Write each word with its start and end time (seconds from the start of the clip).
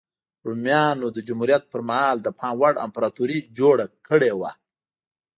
رومیانو 0.47 1.07
د 1.11 1.17
جمهوریت 1.27 1.63
پرمهال 1.73 2.17
د 2.21 2.27
پام 2.39 2.53
وړ 2.61 2.73
امپراتوري 2.85 3.39
جوړه 3.57 3.85
کړې 4.07 4.31
وه 4.39 4.51